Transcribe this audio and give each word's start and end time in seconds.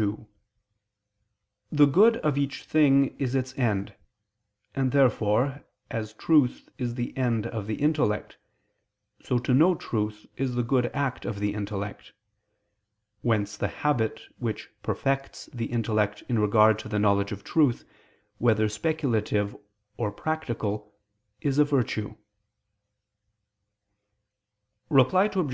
2: 0.00 0.26
The 1.70 1.84
good 1.84 2.16
of 2.24 2.38
each 2.38 2.64
thing 2.64 3.14
is 3.18 3.34
its 3.34 3.52
end: 3.58 3.94
and 4.74 4.92
therefore, 4.92 5.62
as 5.90 6.14
truth 6.14 6.70
is 6.78 6.94
the 6.94 7.14
end 7.18 7.46
of 7.46 7.66
the 7.66 7.74
intellect, 7.74 8.38
so 9.22 9.36
to 9.38 9.52
know 9.52 9.74
truth 9.74 10.24
is 10.38 10.54
the 10.54 10.62
good 10.62 10.86
act 10.96 11.26
of 11.26 11.38
the 11.38 11.52
intellect. 11.52 12.14
Whence 13.20 13.58
the 13.58 13.68
habit, 13.68 14.22
which 14.38 14.70
perfects 14.82 15.50
the 15.52 15.66
intellect 15.66 16.22
in 16.30 16.38
regard 16.38 16.78
to 16.78 16.88
the 16.88 16.98
knowledge 16.98 17.30
of 17.30 17.44
truth, 17.44 17.84
whether 18.38 18.70
speculative 18.70 19.54
or 19.98 20.10
practical, 20.10 20.94
is 21.42 21.58
a 21.58 21.64
virtue. 21.66 22.16
Reply 24.88 25.26
Obj. 25.36 25.48